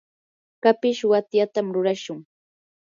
kapish 0.63 1.01
watyatam 1.11 1.67
rurashun. 1.75 2.19